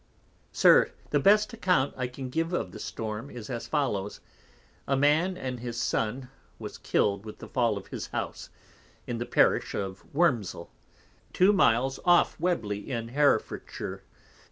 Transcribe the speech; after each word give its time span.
_SIR, 0.51 0.89
The 1.11 1.19
best 1.19 1.53
account 1.53 1.93
I 1.95 2.07
can 2.07 2.31
give 2.31 2.53
of 2.53 2.71
the 2.71 2.79
Storm, 2.79 3.29
is 3.29 3.51
as 3.51 3.67
follows; 3.67 4.19
a 4.87 4.97
Man 4.97 5.37
and 5.37 5.59
his 5.59 5.79
Son 5.79 6.31
was 6.57 6.79
killed 6.79 7.23
with 7.23 7.37
the 7.37 7.47
fall 7.47 7.77
of 7.77 7.85
his 7.89 8.07
House, 8.07 8.49
in 9.05 9.19
the 9.19 9.27
Parish 9.27 9.75
of 9.75 10.03
Wormsle, 10.11 10.69
2 11.33 11.53
miles 11.53 11.99
off 12.03 12.35
Webly 12.39 12.87
in 12.87 13.09
Herefordshire. 13.09 14.01